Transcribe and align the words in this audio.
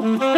My 0.00 0.37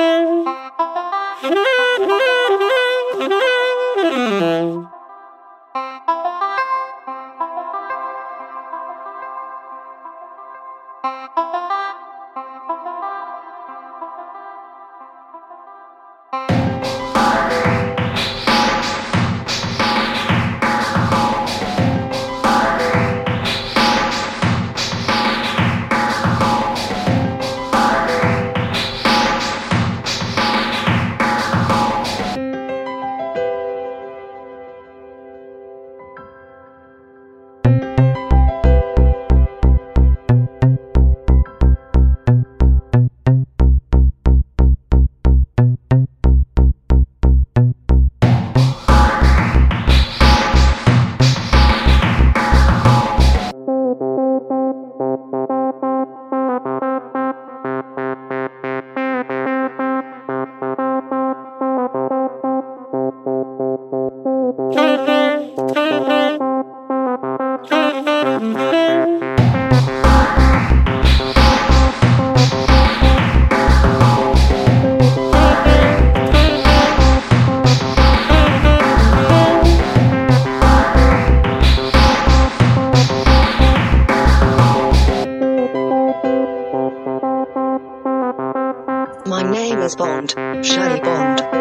Música 11.03 11.80
is 89.83 89.97
Bond, 89.97 90.31
Shelley 90.65 91.01
Bond. 91.01 91.60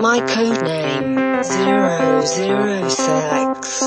My 0.00 0.20
code 0.20 0.62
name 0.62 1.42
006. 1.42 3.82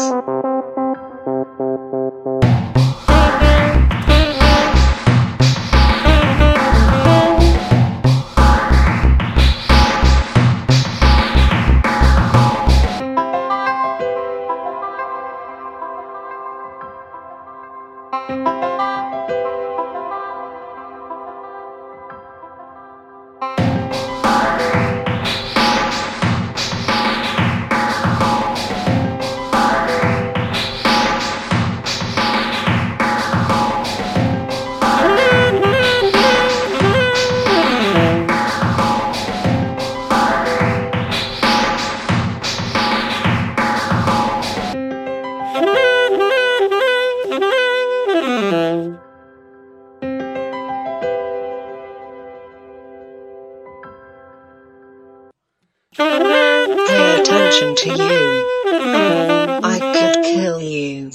Pay 56.00 57.22
attention 57.22 57.76
to 57.76 57.90
you. 57.90 58.46
I 59.64 59.80
could 59.94 60.24
kill 60.24 60.62
you. 60.62 61.12